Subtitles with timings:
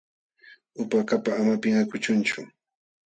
[0.81, 2.41] Upa akapa ama pinqakuchunchu.